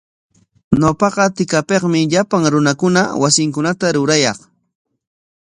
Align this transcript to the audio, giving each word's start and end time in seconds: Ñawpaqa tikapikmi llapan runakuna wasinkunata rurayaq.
Ñawpaqa 0.81 1.23
tikapikmi 1.35 1.99
llapan 2.11 2.43
runakuna 2.53 3.01
wasinkunata 3.21 3.87
rurayaq. 3.95 4.39